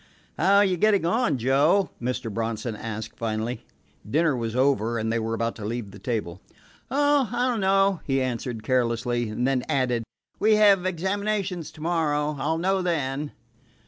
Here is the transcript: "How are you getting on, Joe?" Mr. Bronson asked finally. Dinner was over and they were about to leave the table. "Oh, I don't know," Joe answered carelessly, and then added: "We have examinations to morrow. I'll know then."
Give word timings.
"How 0.35 0.55
are 0.55 0.65
you 0.65 0.77
getting 0.77 1.05
on, 1.05 1.37
Joe?" 1.37 1.91
Mr. 2.01 2.33
Bronson 2.33 2.75
asked 2.75 3.15
finally. 3.19 3.63
Dinner 4.09 4.35
was 4.35 4.55
over 4.55 4.97
and 4.97 5.13
they 5.13 5.19
were 5.19 5.35
about 5.35 5.55
to 5.57 5.63
leave 5.63 5.91
the 5.91 5.99
table. 5.99 6.41
"Oh, 6.89 7.29
I 7.31 7.47
don't 7.47 7.59
know," 7.59 8.01
Joe 8.09 8.13
answered 8.15 8.63
carelessly, 8.63 9.29
and 9.29 9.45
then 9.47 9.61
added: 9.69 10.03
"We 10.39 10.55
have 10.55 10.87
examinations 10.87 11.69
to 11.73 11.81
morrow. 11.81 12.35
I'll 12.39 12.57
know 12.57 12.81
then." 12.81 13.33